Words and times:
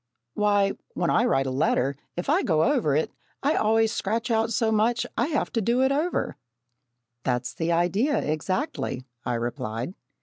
"Why, 0.33 0.71
when 0.95 1.11
I 1.11 1.25
write 1.25 1.45
a 1.45 1.51
letter, 1.51 1.95
if 2.17 2.27
I 2.27 2.41
go 2.41 2.63
over 2.63 2.95
it 2.95 3.11
I 3.43 3.53
always 3.53 3.91
scratch 3.91 4.31
out 4.31 4.49
so 4.51 4.71
much 4.71 5.03
that 5.03 5.11
I 5.15 5.27
have 5.27 5.51
to 5.51 5.61
do 5.61 5.83
it 5.83 5.91
over." 5.91 6.37
"That's 7.21 7.53
the 7.53 7.71
idea, 7.71 8.17
exactly," 8.17 9.05
I 9.25 9.35
replied. 9.35 9.93